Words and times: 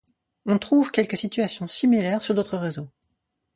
On 0.47 0.57
trouve 0.57 0.89
quelques 0.89 1.15
situations 1.15 1.67
similaires 1.67 2.23
sur 2.23 2.33
d'autres 2.33 2.57
réseaux. 2.57 2.89